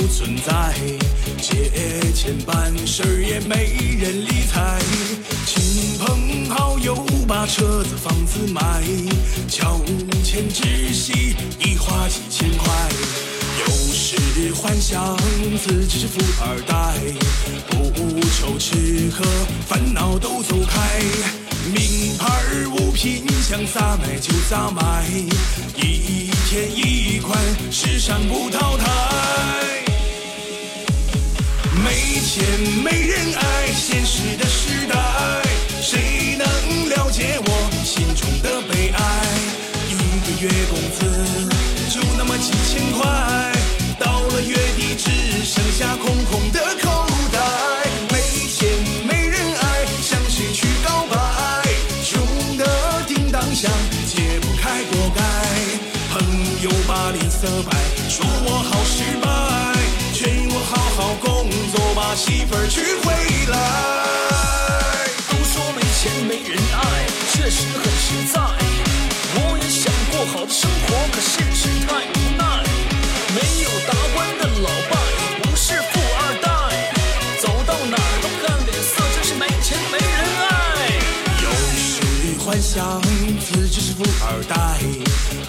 [0.00, 0.74] 不存在
[1.36, 1.70] 借
[2.14, 4.78] 钱办事也没人理睬
[5.44, 6.94] 亲朋好友
[7.28, 8.82] 把车子房子卖
[9.46, 9.78] 乔
[10.24, 12.72] 迁之喜已花几千块
[13.60, 14.16] 有时
[14.54, 15.14] 幻想
[15.62, 16.94] 自己是富二代
[17.68, 19.22] 不愁吃喝
[19.66, 21.02] 烦恼都走开
[21.74, 22.26] 名牌
[22.72, 25.04] 物品想咋买就咋买
[25.76, 27.36] 一天一块
[27.70, 28.59] 时尚不太
[41.02, 41.50] 月工资
[41.90, 43.06] 就那么几千块，
[43.98, 45.10] 到了月底只
[45.44, 47.38] 剩下空空的口袋。
[48.10, 48.16] 没
[48.48, 48.68] 钱
[49.06, 51.16] 没人爱，向谁去告白？
[52.04, 52.20] 穷
[52.56, 52.64] 的
[53.06, 53.70] 叮当响，
[54.06, 55.22] 解不开锅盖。
[56.12, 56.20] 朋
[56.62, 57.76] 友把脸色摆，
[58.08, 59.28] 说我好失败，
[60.12, 63.12] 劝我好好工作，把媳妇儿娶回
[63.50, 63.54] 来。
[65.28, 68.39] 都说没钱没人爱，确实很实在。
[74.38, 76.48] 的老爸也不是富二代，
[77.40, 80.48] 走到哪儿都看脸色，就是没钱没人爱。
[81.42, 81.88] 有时
[82.38, 83.00] 幻想
[83.40, 84.54] 自己是富二代，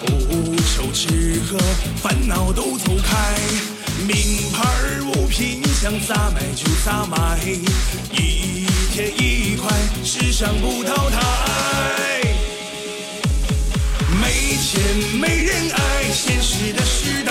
[0.05, 1.57] 不愁吃喝，
[2.01, 3.11] 烦恼都走开。
[4.07, 4.59] 名牌
[5.05, 7.39] 物品想咋买就咋买，
[8.11, 9.69] 一天一块，
[10.03, 11.19] 时尚不淘汰。
[14.19, 14.81] 没钱
[15.19, 17.30] 没人爱，现实的时代。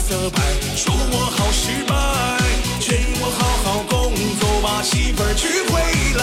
[0.00, 0.40] 色白，
[0.74, 1.94] 说我好失败，
[2.80, 5.78] 劝我好好工作，把媳妇儿娶回
[6.18, 6.22] 来。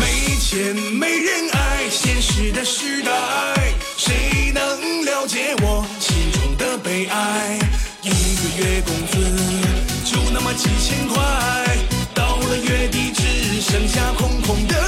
[0.00, 0.02] 没
[0.40, 3.12] 钱没人爱，现实的时代，
[3.96, 7.58] 谁能了解我心中的悲哀？
[8.02, 9.12] 一个月工资
[10.04, 11.22] 就那么几千块，
[12.14, 14.83] 到了月底只剩下空空的